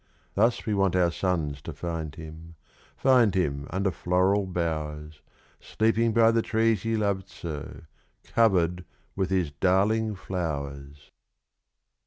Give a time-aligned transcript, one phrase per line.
[0.33, 2.55] Thus we want our sons to find him
[2.97, 5.21] find him under floral bowers,
[5.59, 7.81] Sleeping by the trees he loved so,
[8.23, 8.83] covered
[9.15, 11.11] with his darling flowers!